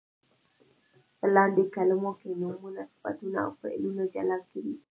په 1.17 1.25
لاندې 1.35 1.63
کلمو 1.75 2.11
کې 2.19 2.29
نومونه، 2.41 2.81
صفتونه 2.93 3.37
او 3.45 3.51
فعلونه 3.59 4.03
جلا 4.13 4.37
کړئ. 4.49 4.71